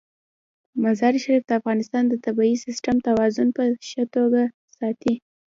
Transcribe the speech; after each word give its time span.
مزارشریف 0.83 1.43
د 1.47 1.51
افغانستان 1.59 2.03
د 2.07 2.13
طبعي 2.25 2.53
سیسټم 2.65 2.95
توازن 3.07 3.47
په 3.57 3.63
ښه 3.87 4.03
توګه 4.15 4.41
ساتي. 4.77 5.13